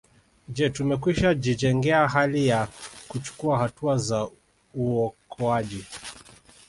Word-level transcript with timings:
Je 0.51 0.69
tumekwishajijengea 0.69 2.07
hali 2.07 2.47
ya 2.47 2.67
kuchukua 3.07 3.57
hatua 3.59 3.97
za 3.97 4.27
uokoaji 4.73 5.85